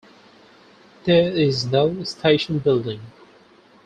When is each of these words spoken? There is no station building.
There 1.03 1.31
is 1.31 1.65
no 1.67 2.01
station 2.05 2.57
building. 2.57 3.01